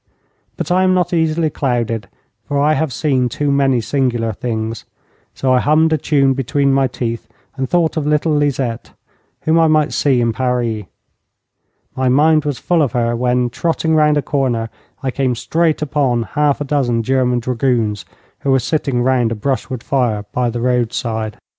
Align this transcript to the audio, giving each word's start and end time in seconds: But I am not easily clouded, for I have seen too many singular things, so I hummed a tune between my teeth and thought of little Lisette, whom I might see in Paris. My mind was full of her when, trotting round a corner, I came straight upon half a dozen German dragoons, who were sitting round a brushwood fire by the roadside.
But 0.57 0.71
I 0.71 0.81
am 0.83 0.95
not 0.95 1.13
easily 1.13 1.51
clouded, 1.51 2.07
for 2.47 2.57
I 2.57 2.73
have 2.73 2.91
seen 2.91 3.29
too 3.29 3.51
many 3.51 3.79
singular 3.81 4.33
things, 4.33 4.83
so 5.35 5.53
I 5.53 5.59
hummed 5.59 5.93
a 5.93 5.97
tune 5.99 6.33
between 6.33 6.73
my 6.73 6.87
teeth 6.87 7.27
and 7.55 7.69
thought 7.69 7.95
of 7.97 8.07
little 8.07 8.35
Lisette, 8.35 8.93
whom 9.41 9.59
I 9.59 9.67
might 9.67 9.93
see 9.93 10.19
in 10.19 10.33
Paris. 10.33 10.85
My 11.95 12.09
mind 12.09 12.45
was 12.45 12.57
full 12.57 12.81
of 12.81 12.93
her 12.93 13.15
when, 13.15 13.51
trotting 13.51 13.93
round 13.93 14.17
a 14.17 14.23
corner, 14.23 14.69
I 15.03 15.11
came 15.11 15.35
straight 15.35 15.83
upon 15.83 16.23
half 16.23 16.59
a 16.59 16.63
dozen 16.65 17.03
German 17.03 17.37
dragoons, 17.39 18.03
who 18.39 18.49
were 18.49 18.57
sitting 18.59 19.03
round 19.03 19.31
a 19.31 19.35
brushwood 19.35 19.83
fire 19.83 20.25
by 20.33 20.49
the 20.49 20.61
roadside. 20.61 21.37